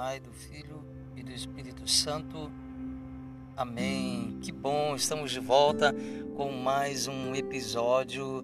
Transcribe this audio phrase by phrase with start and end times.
[0.00, 0.82] Pai, do Filho
[1.14, 2.50] e do Espírito Santo.
[3.54, 4.38] Amém.
[4.40, 5.94] Que bom, estamos de volta
[6.38, 8.42] com mais um episódio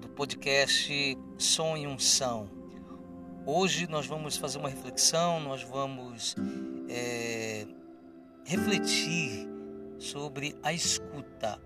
[0.00, 2.48] do podcast Sonho Unção.
[3.44, 6.34] Hoje nós vamos fazer uma reflexão, nós vamos
[6.88, 7.66] é,
[8.46, 9.46] refletir
[9.98, 11.60] sobre a escuta,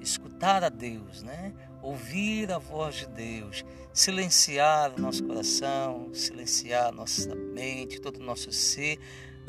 [0.00, 1.52] escutar a Deus, né?
[1.82, 8.52] Ouvir a voz de Deus, silenciar o nosso coração, silenciar nossa mente, todo o nosso
[8.52, 8.98] ser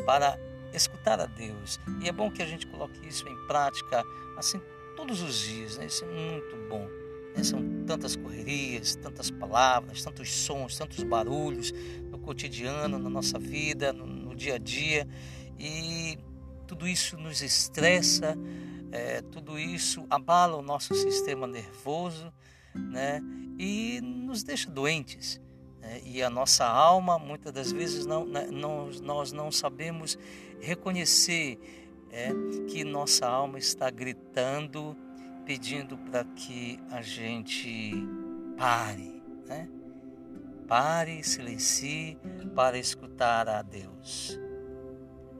[0.05, 0.37] para
[0.73, 1.79] escutar a Deus.
[2.01, 4.03] E é bom que a gente coloque isso em prática
[4.37, 4.61] assim
[4.95, 5.85] todos os dias, né?
[5.85, 6.87] Isso é muito bom.
[7.35, 7.43] Né?
[7.43, 11.73] São tantas correrias, tantas palavras, tantos sons, tantos barulhos
[12.09, 15.07] no cotidiano, na nossa vida, no, no dia a dia.
[15.57, 16.17] E
[16.67, 18.37] tudo isso nos estressa,
[18.91, 22.33] é, tudo isso abala o nosso sistema nervoso
[22.73, 23.21] né,
[23.57, 25.39] e nos deixa doentes.
[25.79, 30.17] Né, e a nossa alma, muitas das vezes, não, né, não, nós não sabemos
[30.59, 31.59] reconhecer
[32.11, 32.29] é,
[32.67, 34.95] que nossa alma está gritando,
[35.45, 37.93] pedindo para que a gente
[38.57, 39.21] pare.
[39.47, 39.69] Né?
[40.67, 42.17] Pare, silencie
[42.55, 44.39] para escutar a Deus.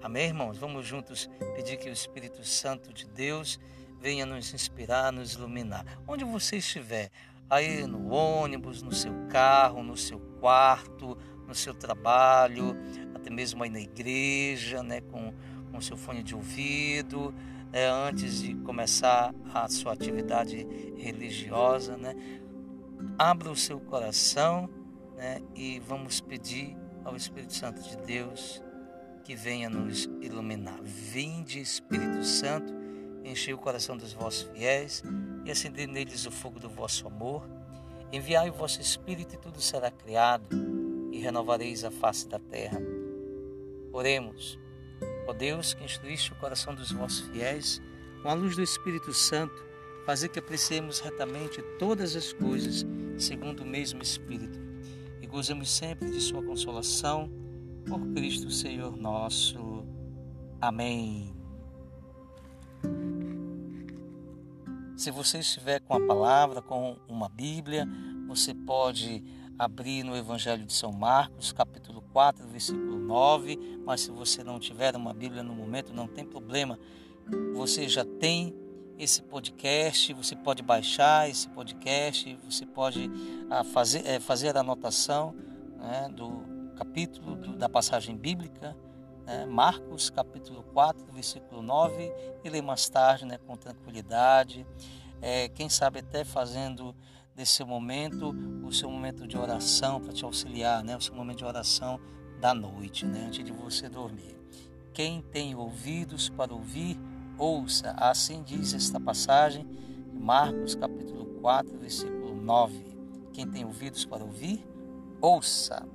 [0.02, 0.58] Amém, irmãos?
[0.58, 3.60] Vamos juntos pedir que o Espírito Santo de Deus
[4.00, 5.86] venha nos inspirar, nos iluminar.
[6.08, 7.12] Onde você estiver,
[7.50, 12.78] aí no ônibus, no seu carro, no seu quarto, no seu trabalho,
[13.14, 15.34] até mesmo aí na igreja, né, com
[15.78, 17.36] o seu fone de ouvido,
[17.70, 20.66] né, antes de começar a sua atividade
[20.98, 22.16] religiosa, né,
[23.18, 24.70] abra o seu coração
[25.18, 28.64] né, e vamos pedir ao Espírito Santo de Deus
[29.20, 30.80] que venha nos iluminar.
[30.82, 32.74] Vinde, Espírito Santo,
[33.24, 35.04] enchei o coração dos vossos fiéis
[35.46, 37.44] e acendei neles o fogo do vosso amor.
[38.12, 40.48] Enviai o vosso Espírito e tudo será criado
[41.12, 42.82] e renovareis a face da terra.
[43.92, 44.60] Oremos.
[45.28, 47.82] Ó Deus, que instruíste o coração dos vossos fiéis,
[48.22, 49.64] com a luz do Espírito Santo,
[50.06, 52.86] fazer que apreciemos retamente todas as coisas,
[53.18, 54.60] segundo o mesmo Espírito,
[55.22, 57.30] e gozemos sempre de Sua consolação
[57.88, 59.86] por Cristo Senhor nosso.
[60.62, 61.34] Amém.
[64.98, 67.88] Se você estiver com a palavra, com uma Bíblia,
[68.28, 69.24] você pode
[69.58, 73.80] abrir no Evangelho de São Marcos, capítulo 4, versículo 9.
[73.86, 76.78] Mas se você não tiver uma Bíblia no momento, não tem problema.
[77.54, 78.54] Você já tem
[78.98, 83.10] esse podcast, você pode baixar esse podcast, você pode
[83.50, 85.34] ah, fazer, é, fazer a anotação
[85.78, 86.44] né, do,
[86.80, 88.74] capítulo do, da passagem bíblica,
[89.26, 92.10] né, Marcos capítulo 4, versículo 9,
[92.42, 94.66] e ler mais tarde né, com tranquilidade,
[95.22, 96.96] é, quem sabe até fazendo
[97.36, 101.46] desse momento o seu momento de oração para te auxiliar, né, o seu momento de
[101.46, 102.00] oração
[102.40, 104.38] da noite, né, antes de você dormir.
[104.94, 106.98] Quem tem ouvidos para ouvir,
[107.38, 107.92] ouça.
[107.98, 109.68] Assim diz esta passagem,
[110.14, 112.98] Marcos capítulo 4, versículo 9.
[113.34, 114.66] Quem tem ouvidos para ouvir,
[115.22, 115.86] ouça.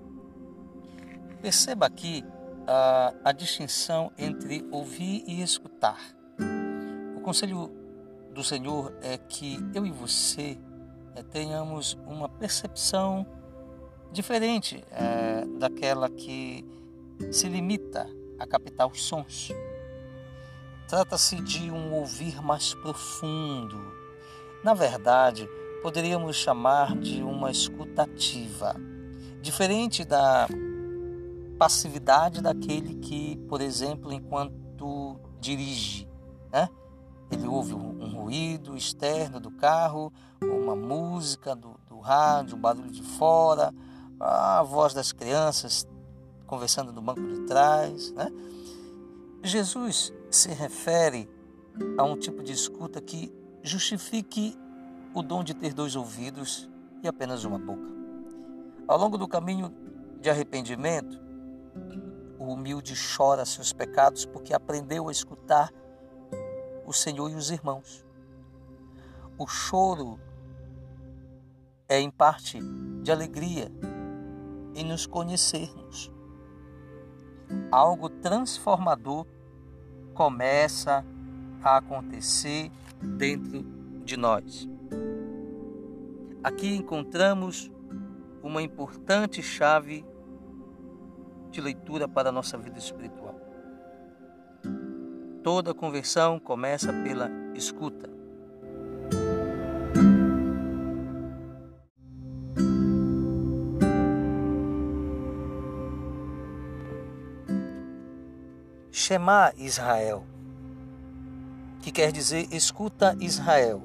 [1.44, 2.24] Perceba aqui
[2.66, 6.00] a, a distinção entre ouvir e escutar.
[7.14, 7.70] O conselho
[8.32, 10.56] do Senhor é que eu e você
[11.14, 13.26] é, tenhamos uma percepção
[14.10, 16.64] diferente é, daquela que
[17.30, 19.50] se limita a captar os sons.
[20.88, 23.78] Trata-se de um ouvir mais profundo.
[24.64, 25.46] Na verdade,
[25.82, 28.74] poderíamos chamar de uma escutativa,
[29.42, 30.48] diferente da
[31.58, 36.08] passividade daquele que, por exemplo, enquanto dirige,
[36.52, 36.68] né?
[37.30, 40.12] ele ouve um ruído externo do carro,
[40.42, 43.72] uma música do, do rádio, um barulho de fora,
[44.20, 45.86] a voz das crianças
[46.46, 48.12] conversando no banco de trás.
[48.12, 48.30] Né?
[49.42, 51.28] Jesus se refere
[51.98, 53.32] a um tipo de escuta que
[53.62, 54.56] justifique
[55.14, 56.68] o dom de ter dois ouvidos
[57.02, 57.94] e apenas uma boca.
[58.86, 59.72] Ao longo do caminho
[60.20, 61.23] de arrependimento,
[62.44, 65.72] o humilde chora seus pecados porque aprendeu a escutar
[66.86, 68.04] o Senhor e os irmãos.
[69.38, 70.20] O choro
[71.88, 72.60] é em parte
[73.02, 73.70] de alegria
[74.74, 76.12] em nos conhecermos.
[77.70, 79.26] Algo transformador
[80.12, 81.04] começa
[81.62, 82.70] a acontecer
[83.16, 83.62] dentro
[84.04, 84.68] de nós.
[86.42, 87.70] Aqui encontramos
[88.42, 90.04] uma importante chave
[91.54, 93.40] de leitura para a nossa vida espiritual.
[95.42, 98.10] Toda conversão começa pela escuta.
[108.90, 110.24] Shema Israel,
[111.82, 113.82] que quer dizer escuta Israel.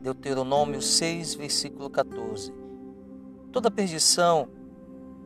[0.00, 2.54] Deuteronômio 6, versículo 14.
[3.52, 4.48] Toda perdição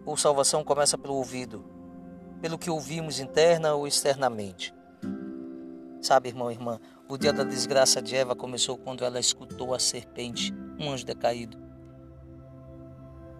[0.05, 1.74] ou salvação começa pelo ouvido,
[2.45, 4.75] pelo que ouvimos interna ou externamente.
[6.03, 9.79] Sabe, irmão e irmã, o dia da desgraça de Eva começou quando ela escutou a
[9.79, 11.57] serpente, um anjo decaído.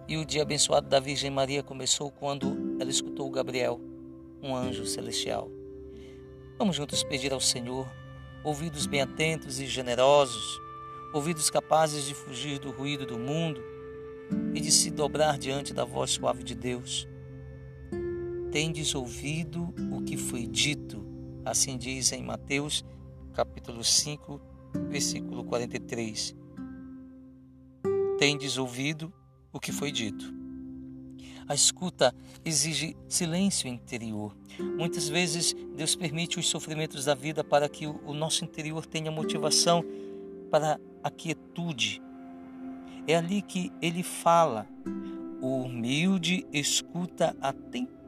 [0.07, 3.79] E o dia abençoado da Virgem Maria começou quando ela escutou Gabriel,
[4.41, 5.51] um anjo celestial.
[6.57, 7.87] Vamos juntos pedir ao Senhor
[8.43, 10.59] ouvidos bem atentos e generosos,
[11.13, 13.61] ouvidos capazes de fugir do ruído do mundo
[14.55, 17.07] e de se dobrar diante da voz suave de Deus.
[18.55, 21.05] Tendes ouvido o que foi dito,
[21.43, 22.85] assim diz em Mateus
[23.33, 24.39] capítulo 5,
[24.87, 26.33] versículo 43.
[28.17, 29.11] Tendes ouvido
[29.51, 30.33] o que foi dito.
[31.49, 32.15] A escuta
[32.45, 34.33] exige silêncio interior.
[34.77, 39.83] Muitas vezes Deus permite os sofrimentos da vida para que o nosso interior tenha motivação
[40.49, 42.01] para a quietude.
[43.05, 44.65] É ali que ele fala.
[45.41, 48.04] O humilde escuta atentamente,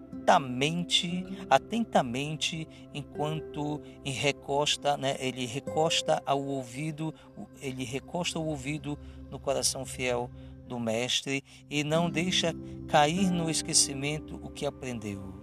[1.50, 7.14] atentamente, enquanto recosta, né, ele recosta ao ouvido,
[7.62, 9.00] ele recosta o ouvido
[9.32, 10.30] no coração fiel
[10.68, 12.54] do Mestre e não deixa
[12.88, 15.34] cair no esquecimento o que aprendeu.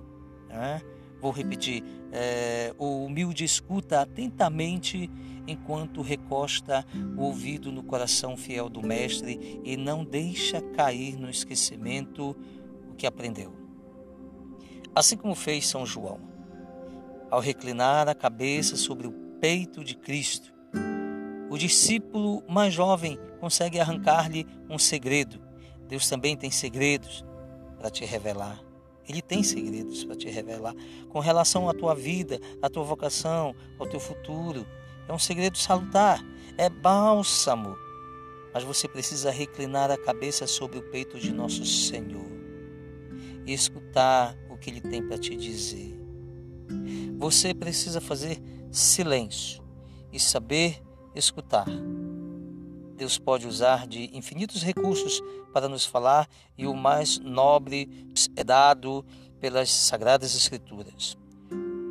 [0.48, 0.82] Né?
[1.20, 1.82] Vou repetir:
[2.12, 5.10] é, o humilde escuta atentamente
[5.46, 6.84] enquanto recosta
[7.16, 12.36] o ouvido no coração fiel do Mestre e não deixa cair no esquecimento
[12.90, 13.63] o que aprendeu.
[14.94, 16.20] Assim como fez São João,
[17.28, 20.54] ao reclinar a cabeça sobre o peito de Cristo,
[21.50, 25.40] o discípulo mais jovem consegue arrancar-lhe um segredo.
[25.88, 27.24] Deus também tem segredos
[27.76, 28.62] para te revelar.
[29.08, 30.74] Ele tem segredos para te revelar
[31.08, 34.64] com relação à tua vida, à tua vocação, ao teu futuro.
[35.08, 36.24] É um segredo salutar,
[36.56, 37.76] é bálsamo.
[38.54, 42.34] Mas você precisa reclinar a cabeça sobre o peito de nosso Senhor
[43.46, 46.00] e escutar o que Ele tem para te dizer.
[47.18, 48.40] Você precisa fazer
[48.70, 49.62] silêncio
[50.12, 50.82] e saber
[51.14, 51.66] escutar.
[52.96, 55.20] Deus pode usar de infinitos recursos
[55.52, 57.88] para nos falar e o mais nobre
[58.36, 59.04] é dado
[59.40, 61.16] pelas Sagradas Escrituras.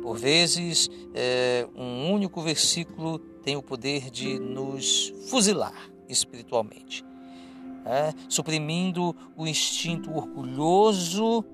[0.02, 7.04] Por vezes, é, um único versículo tem o poder de nos fuzilar espiritualmente,
[7.84, 11.44] é, suprimindo o instinto orgulhoso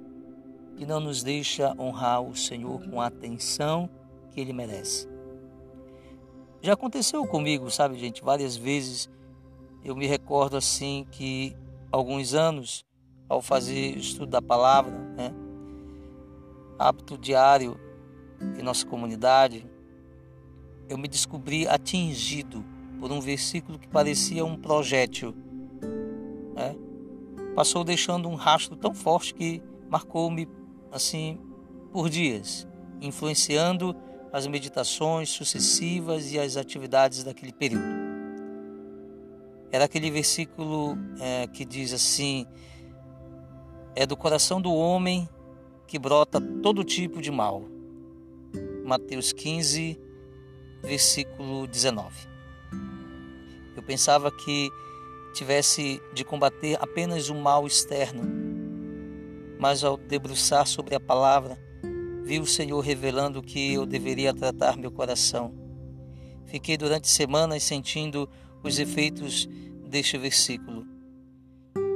[0.80, 3.86] que não nos deixa honrar o Senhor com a atenção
[4.30, 5.06] que Ele merece.
[6.62, 9.06] Já aconteceu comigo, sabe, gente, várias vezes.
[9.84, 11.54] Eu me recordo assim que
[11.92, 12.82] alguns anos,
[13.28, 15.34] ao fazer estudo da palavra, né,
[16.78, 17.78] hábito diário
[18.58, 19.66] em nossa comunidade,
[20.88, 22.64] eu me descobri atingido
[22.98, 25.34] por um versículo que parecia um projétil.
[26.54, 26.74] Né?
[27.54, 30.48] Passou deixando um rastro tão forte que marcou-me
[30.90, 31.38] assim
[31.92, 32.66] por dias,
[33.00, 33.96] influenciando
[34.32, 38.00] as meditações sucessivas e as atividades daquele período.
[39.72, 42.46] Era aquele versículo é, que diz assim:
[43.94, 45.28] É do coração do homem
[45.86, 47.64] que brota todo tipo de mal.
[48.84, 50.00] Mateus 15,
[50.82, 52.28] versículo 19.
[53.76, 54.70] Eu pensava que
[55.32, 58.22] tivesse de combater apenas o mal externo,
[59.60, 61.58] mas ao debruçar sobre a palavra,
[62.24, 65.52] vi o Senhor revelando que eu deveria tratar meu coração.
[66.46, 68.26] Fiquei durante semanas sentindo
[68.62, 69.46] os efeitos
[69.86, 70.86] deste versículo.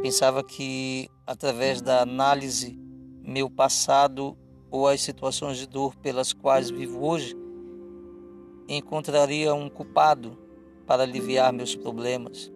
[0.03, 2.79] Pensava que, através da análise,
[3.23, 4.37] meu passado
[4.71, 7.35] ou as situações de dor pelas quais vivo hoje,
[8.69, 10.37] encontraria um culpado
[10.87, 12.53] para aliviar meus problemas.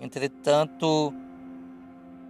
[0.00, 1.12] Entretanto,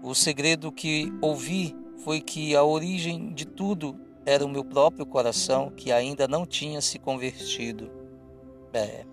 [0.07, 5.69] o segredo que ouvi foi que a origem de tudo era o meu próprio coração
[5.69, 7.91] que ainda não tinha se convertido.
[8.73, 9.05] É.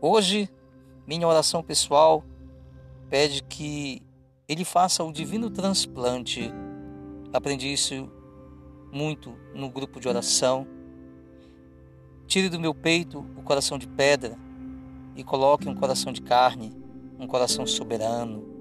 [0.00, 0.48] Hoje,
[1.06, 2.24] minha oração pessoal
[3.10, 4.00] pede que
[4.48, 6.50] ele faça o divino transplante.
[7.30, 8.10] Aprendi isso
[8.90, 10.66] muito no grupo de oração.
[12.26, 14.38] Tire do meu peito o coração de pedra
[15.14, 16.72] e coloque um coração de carne,
[17.18, 18.53] um coração soberano,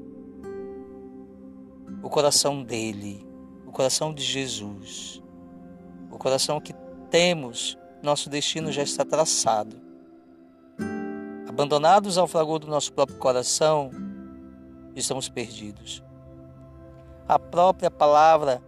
[2.03, 3.33] o coração dele
[3.73, 5.21] coração de Jesus,
[6.11, 6.73] o coração que
[7.09, 9.81] temos, nosso destino já está traçado.
[11.47, 13.89] Abandonados ao fragor do nosso próprio coração,
[14.95, 16.03] estamos perdidos.
[17.27, 18.61] A própria palavra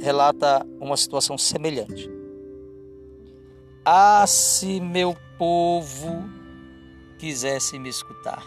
[0.00, 2.10] relata uma situação semelhante.
[3.84, 6.24] Ah, se meu povo
[7.18, 8.44] quisesse me escutar,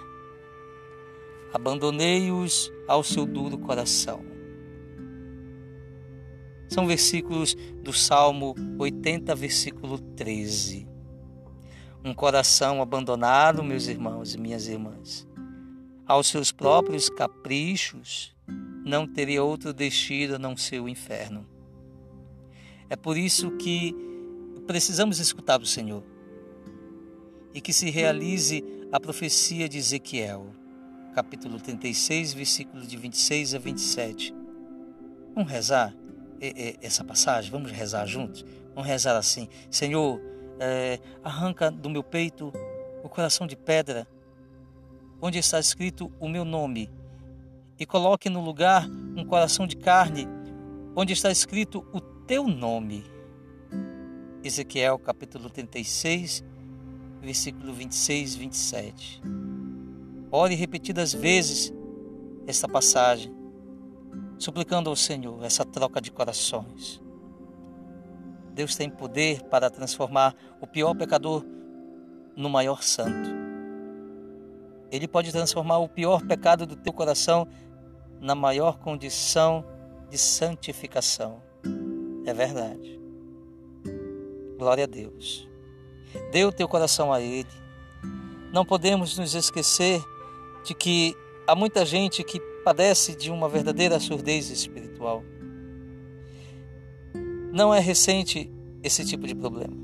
[1.55, 4.19] abandonei-os ao seu duro coração.
[6.67, 10.85] São versículos do Salmo 80, versículo 13.
[12.03, 15.25] Um coração abandonado, meus irmãos e minhas irmãs,
[16.05, 18.35] aos seus próprios caprichos,
[18.85, 21.47] não teria outro destino a não ser o inferno.
[22.89, 23.95] É por isso que
[24.67, 26.03] precisamos escutar o Senhor
[27.53, 30.53] e que se realize a profecia de Ezequiel,
[31.15, 34.36] capítulo 36, versículos de 26 a 27.
[35.34, 35.95] Vamos rezar
[36.81, 37.50] essa passagem?
[37.50, 38.45] Vamos rezar juntos?
[38.74, 40.19] Vamos rezar assim: Senhor,
[40.60, 42.51] é, arranca do meu peito
[43.01, 44.05] o coração de pedra,
[45.22, 46.91] onde está escrito o meu nome
[47.79, 50.27] e coloque no lugar um coração de carne,
[50.98, 53.05] onde está escrito o teu nome.
[54.43, 56.43] Ezequiel capítulo 36,
[57.22, 59.22] versículo 26 e 27.
[60.38, 61.74] Ore repetidas vezes
[62.46, 63.34] esta passagem,
[64.38, 67.01] suplicando ao Senhor essa troca de corações.
[68.54, 71.46] Deus tem poder para transformar o pior pecador
[72.36, 73.30] no maior santo.
[74.92, 77.48] Ele pode transformar o pior pecado do teu coração
[78.20, 79.63] na maior condição
[80.10, 81.42] de santificação.
[82.25, 83.00] É verdade.
[84.58, 85.48] Glória a Deus.
[86.34, 87.48] Dê o teu coração a Ele.
[88.51, 90.04] Não podemos nos esquecer
[90.65, 91.15] de que
[91.48, 95.24] há muita gente que padece de uma verdadeira surdez espiritual.
[97.53, 98.51] Não é recente
[98.84, 99.77] esse tipo de problema.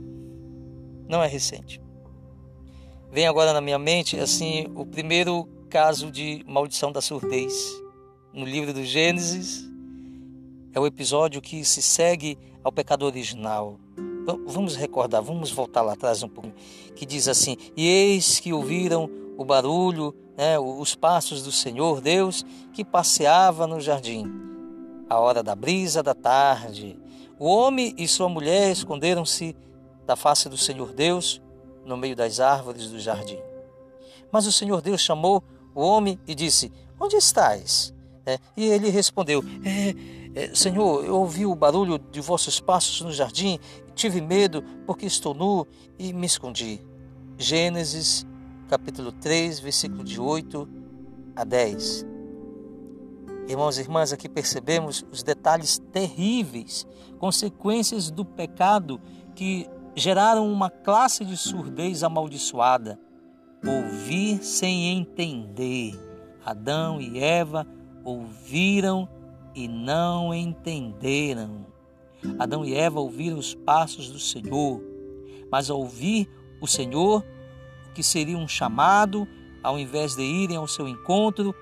[1.08, 1.82] Não é recente.
[3.12, 7.82] Vem agora na minha mente assim o primeiro caso de maldição da surdez
[8.34, 9.70] no livro do Gênesis,
[10.74, 13.78] é o episódio que se segue ao pecado original.
[14.46, 16.52] Vamos recordar, vamos voltar lá atrás um pouco,
[16.96, 22.46] que diz assim: E eis que ouviram o barulho, né, os passos do Senhor Deus
[22.74, 24.26] que passeava no jardim,
[25.10, 26.98] a hora da brisa da tarde.
[27.40, 29.56] O homem e sua mulher esconderam-se
[30.06, 31.42] da face do Senhor Deus
[31.86, 33.40] no meio das árvores do jardim.
[34.32, 37.94] Mas o Senhor Deus chamou o homem e disse: Onde estás?
[38.26, 43.12] É, e ele respondeu: é, é, Senhor, eu ouvi o barulho de vossos passos no
[43.12, 43.60] jardim,
[43.96, 46.80] tive medo porque estou nu e me escondi.
[47.38, 48.26] Gênesis,
[48.72, 50.66] capítulo 3, versículo de 8
[51.36, 52.06] a 10.
[53.50, 56.88] Irmãos e irmãs, aqui percebemos os detalhes terríveis,
[57.20, 59.02] consequências do pecado
[59.36, 62.98] que geraram uma classe de surdez amaldiçoada.
[63.62, 65.92] Ouvir sem entender.
[66.46, 67.68] Adão e Eva
[68.06, 69.10] ouviram
[69.54, 71.66] e não entenderam.
[72.40, 74.82] Adão e Eva ouviram os passos do Senhor,
[75.52, 76.30] mas ao ouvir
[76.62, 77.22] o Senhor,
[77.94, 79.28] que seria um chamado,
[79.64, 81.54] ao invés de irem ao seu encontro,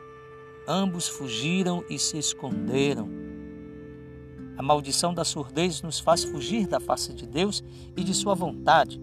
[0.67, 3.09] ambos fugiram e se esconderam.
[4.57, 7.63] A maldição da surdez nos faz fugir da face de Deus
[7.95, 9.01] e de Sua vontade.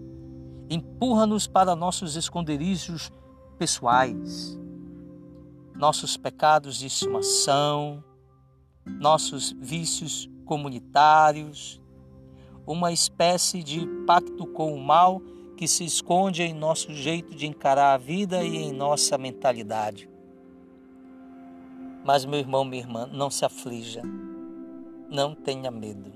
[0.69, 3.11] Empurra-nos para nossos esconderijos
[3.57, 4.57] pessoais
[5.77, 8.03] nossos pecados de estimação,
[8.83, 11.79] nossos vícios comunitários,
[12.65, 15.21] uma espécie de pacto com o mal
[15.57, 20.09] que se esconde em nosso jeito de encarar a vida e em nossa mentalidade.
[22.05, 24.01] Mas, meu irmão, minha irmã, não se aflija,
[25.09, 26.13] não tenha medo.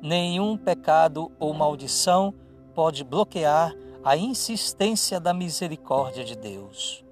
[0.00, 2.32] Nenhum pecado ou maldição
[2.74, 7.04] pode bloquear a insistência da misericórdia de Deus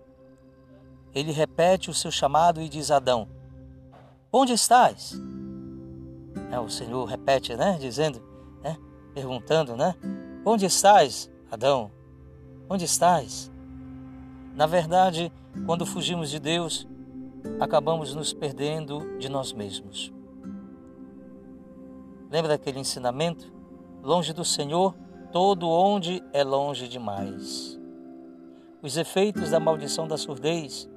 [1.14, 3.28] ele repete o seu chamado e diz a Adão:
[4.33, 5.21] Onde estás?
[6.50, 7.76] É, o Senhor repete, né?
[7.80, 8.23] Dizendo,
[8.62, 8.76] né?
[9.14, 9.95] Perguntando, né?
[10.45, 11.90] Onde estás, Adão?
[12.69, 13.50] Onde estás?
[14.54, 15.33] Na verdade,
[15.66, 16.87] quando fugimos de Deus,
[17.59, 20.12] acabamos nos perdendo de nós mesmos.
[22.30, 23.52] Lembra daquele ensinamento?
[24.00, 24.95] Longe do Senhor,
[25.33, 27.76] todo onde é longe demais.
[28.80, 30.88] Os efeitos da maldição da surdez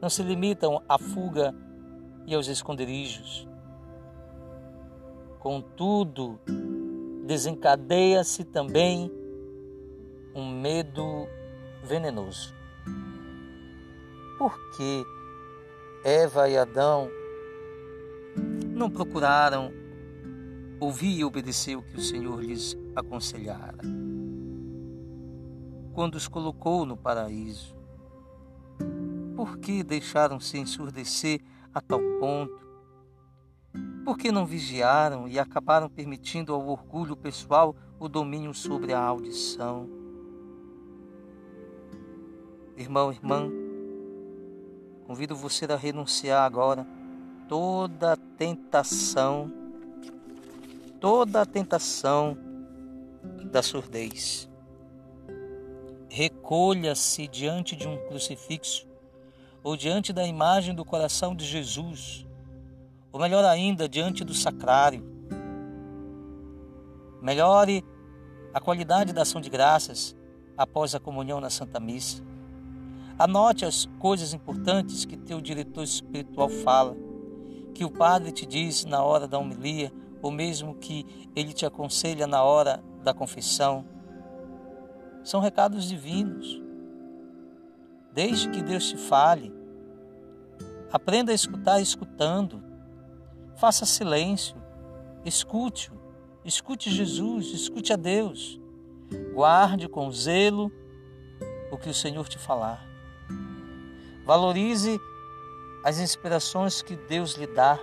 [0.00, 1.54] não se limitam à fuga
[2.26, 3.48] e aos esconderijos.
[5.38, 6.40] Contudo,
[7.24, 9.21] desencadeia-se também
[10.34, 11.28] um medo
[11.82, 12.54] venenoso.
[14.38, 15.04] Por que
[16.04, 17.08] Eva e Adão
[18.74, 19.72] não procuraram
[20.80, 23.78] ouvir e obedecer o que o Senhor lhes aconselhara?
[25.92, 27.76] Quando os colocou no paraíso,
[29.36, 31.40] por que deixaram-se ensurdecer
[31.74, 32.62] a tal ponto
[34.04, 40.01] Por que não vigiaram e acabaram permitindo ao orgulho pessoal o domínio sobre a audição?
[42.76, 43.50] Irmão, irmã,
[45.06, 46.86] convido você a renunciar agora
[47.48, 49.52] toda tentação,
[50.98, 52.36] toda a tentação
[53.50, 54.48] da surdez.
[56.08, 58.86] Recolha-se diante de um crucifixo
[59.62, 62.26] ou diante da imagem do coração de Jesus,
[63.12, 65.04] ou melhor ainda, diante do sacrário.
[67.20, 67.84] Melhore
[68.52, 70.16] a qualidade da ação de graças
[70.56, 72.31] após a comunhão na Santa Missa.
[73.22, 76.96] Anote as coisas importantes que teu diretor espiritual fala,
[77.72, 82.26] que o padre te diz na hora da homilia, ou mesmo que ele te aconselha
[82.26, 83.84] na hora da confissão.
[85.22, 86.60] São recados divinos.
[88.12, 89.54] Desde que Deus te fale,
[90.90, 92.60] aprenda a escutar escutando.
[93.54, 94.56] Faça silêncio,
[95.24, 95.94] escute-o,
[96.44, 98.60] escute Jesus, escute a Deus.
[99.32, 100.72] Guarde com zelo
[101.70, 102.90] o que o Senhor te falar.
[104.24, 105.00] Valorize
[105.84, 107.78] as inspirações que Deus lhe dá.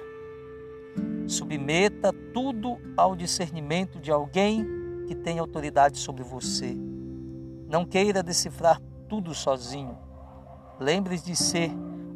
[1.28, 4.66] Submeta tudo ao discernimento de alguém
[5.08, 6.76] que tem autoridade sobre você.
[7.68, 9.98] Não queira decifrar tudo sozinho.
[10.80, 11.72] Lembre-se de ser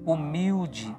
[0.06, 0.96] humilde.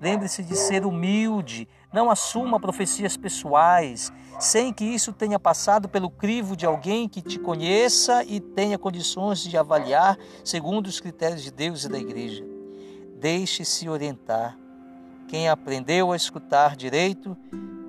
[0.00, 1.68] Lembre-se de ser humilde.
[1.92, 7.38] Não assuma profecias pessoais sem que isso tenha passado pelo crivo de alguém que te
[7.38, 12.42] conheça e tenha condições de avaliar segundo os critérios de Deus e da igreja.
[13.18, 14.56] Deixe-se orientar.
[15.28, 17.36] Quem aprendeu a escutar direito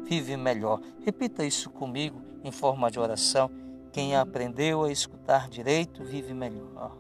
[0.04, 0.82] vive melhor.
[1.06, 3.50] Repita isso comigo em forma de oração.
[3.94, 6.98] Quem aprendeu a escutar direito vive melhor.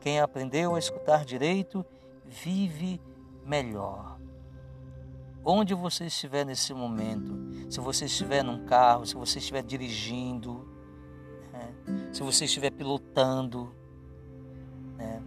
[0.00, 1.84] Quem aprendeu a escutar direito
[2.26, 3.00] vive
[3.44, 4.17] melhor.
[5.44, 10.68] Onde você estiver nesse momento, se você estiver num carro, se você estiver dirigindo,
[11.52, 11.74] né?
[12.12, 13.74] se você estiver pilotando,
[14.96, 15.22] né?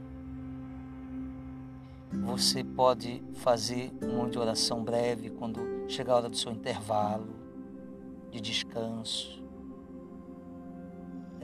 [2.23, 7.33] você pode fazer um monte de oração breve quando chegar a hora do seu intervalo
[8.29, 9.41] de descanso.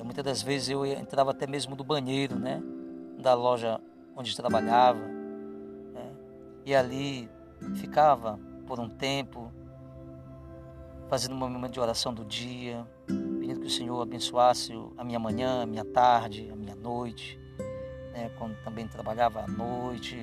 [0.03, 2.63] Muitas das vezes eu entrava até mesmo do banheiro, né?
[3.19, 3.77] Da loja
[4.15, 4.99] onde trabalhava.
[4.99, 6.15] Né?
[6.65, 7.29] E ali
[7.75, 9.51] ficava por um tempo,
[11.09, 15.63] fazendo uma momento de oração do dia, pedindo que o Senhor abençoasse a minha manhã,
[15.63, 17.39] a minha tarde, a minha noite,
[18.11, 18.29] né?
[18.37, 20.15] quando também trabalhava à noite.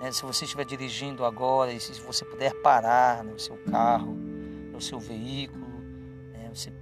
[0.00, 0.10] Né?
[0.10, 4.14] Se você estiver dirigindo agora e se você puder parar no seu carro,
[4.72, 5.66] no seu veículo,
[6.32, 6.50] né?
[6.52, 6.72] você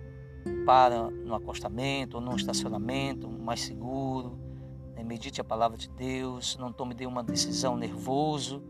[0.65, 4.39] para no acostamento ou num estacionamento mais seguro.
[4.95, 5.03] Né?
[5.03, 8.63] Medite a palavra de Deus, não tome nenhuma decisão nervoso.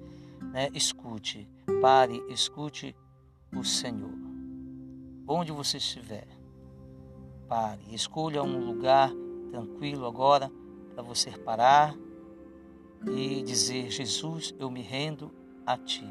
[0.54, 0.68] Né?
[0.72, 1.48] Escute,
[1.82, 2.94] pare, escute
[3.52, 4.14] o Senhor.
[5.26, 6.28] Onde você estiver,
[7.48, 9.10] pare, escolha um lugar
[9.50, 10.48] tranquilo agora
[10.94, 11.92] para você parar
[13.04, 15.34] e dizer: Jesus, eu me rendo
[15.66, 16.06] a Ti.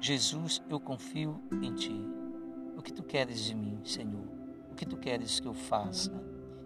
[0.00, 1.94] Jesus, eu confio em Ti.
[2.74, 4.24] O que Tu queres de mim, Senhor?
[4.72, 6.10] O que tu queres que eu faça?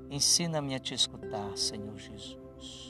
[0.09, 2.90] Ensina-me a te escutar, Senhor Jesus.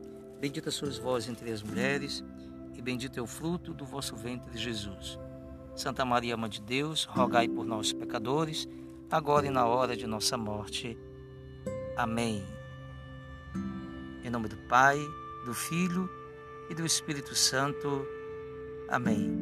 [0.41, 2.23] Bendita sois vós entre as mulheres,
[2.75, 5.19] e bendito é o fruto do vosso ventre, Jesus.
[5.75, 8.67] Santa Maria, Mãe de Deus, rogai por nós, pecadores,
[9.11, 10.97] agora e na hora de nossa morte.
[11.95, 12.43] Amém.
[14.23, 14.97] Em nome do Pai,
[15.45, 16.09] do Filho
[16.71, 18.03] e do Espírito Santo.
[18.89, 19.37] Amém.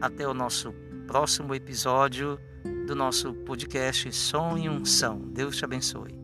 [0.00, 0.72] Até o nosso
[1.06, 2.40] próximo episódio
[2.86, 5.18] do nosso podcast Sonho São.
[5.18, 6.19] Deus te abençoe.